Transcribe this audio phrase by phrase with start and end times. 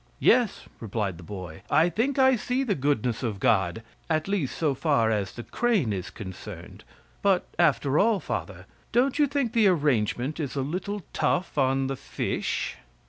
[0.19, 4.73] "Yes" replied the boy, "I think I see the goodness of God, at least so
[4.73, 6.83] far as the crane is concerned:
[7.21, 12.77] but after all, father, don't you think the arrangement a little tough on the fish?"